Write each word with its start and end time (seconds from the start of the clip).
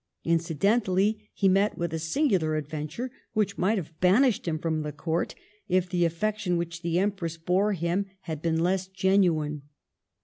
Incidentally 0.23 1.29
he 1.31 1.47
met 1.47 1.77
with 1.77 1.93
a 1.93 1.99
singular 1.99 2.55
adventure, 2.55 3.11
which 3.33 3.59
might 3.59 3.77
have 3.77 3.93
banished 3.99 4.47
him 4.47 4.57
from 4.57 4.81
the 4.81 4.91
Court, 4.91 5.35
if 5.67 5.87
the 5.87 6.05
affection 6.05 6.57
which 6.57 6.81
the 6.81 6.97
Empress 6.97 7.37
bore 7.37 7.73
him 7.73 8.07
had 8.21 8.41
been 8.41 8.61
less 8.63 8.87
genuine. 8.87 9.61